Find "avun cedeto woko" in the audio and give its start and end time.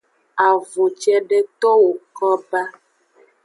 0.45-2.29